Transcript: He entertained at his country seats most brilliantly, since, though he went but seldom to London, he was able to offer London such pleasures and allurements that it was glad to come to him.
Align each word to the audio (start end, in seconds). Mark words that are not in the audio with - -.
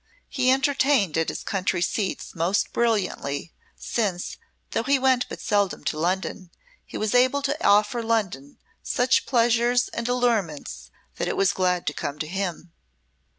He 0.29 0.49
entertained 0.49 1.15
at 1.15 1.29
his 1.29 1.43
country 1.43 1.83
seats 1.83 2.33
most 2.33 2.73
brilliantly, 2.73 3.53
since, 3.75 4.37
though 4.71 4.81
he 4.81 4.97
went 4.97 5.27
but 5.29 5.39
seldom 5.39 5.83
to 5.83 5.99
London, 5.99 6.49
he 6.83 6.97
was 6.97 7.13
able 7.13 7.43
to 7.43 7.63
offer 7.63 8.01
London 8.01 8.57
such 8.81 9.27
pleasures 9.27 9.89
and 9.89 10.09
allurements 10.09 10.89
that 11.17 11.27
it 11.27 11.37
was 11.37 11.53
glad 11.53 11.85
to 11.85 11.93
come 11.93 12.17
to 12.17 12.25
him. 12.25 12.71